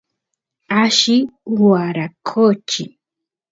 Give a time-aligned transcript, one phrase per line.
[0.81, 1.17] alli
[1.59, 2.83] waraqochi